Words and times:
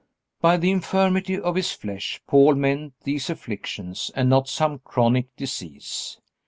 By 0.41 0.57
the 0.57 0.71
infirmity 0.71 1.37
of 1.39 1.53
his 1.53 1.73
flesh 1.73 2.21
Paul 2.25 2.55
meant 2.55 2.93
these 3.03 3.29
afflictions 3.29 4.09
and 4.15 4.27
not 4.31 4.49
some 4.49 4.79
chronic 4.79 5.35
disease. 5.35 6.17